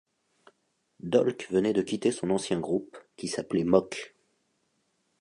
Dolk 1.03 1.45
venait 1.51 1.73
de 1.73 1.83
quitter 1.83 2.11
son 2.11 2.31
ancien 2.31 2.59
groupe, 2.59 2.97
qui 3.17 3.27
s'appelait 3.27 3.63
Mock. 3.63 4.15